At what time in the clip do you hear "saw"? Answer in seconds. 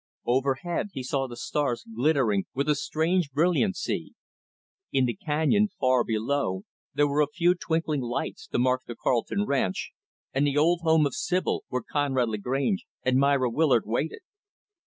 1.03-1.27